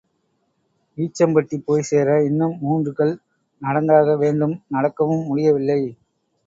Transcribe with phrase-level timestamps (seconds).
[0.97, 3.15] ஈச்சம்பட்டி போய்ச் சேர இன்னும் மூன்று கல்
[3.61, 5.81] நடந்தாக வேண்டும் நடக்கவும் முடியவில்லை.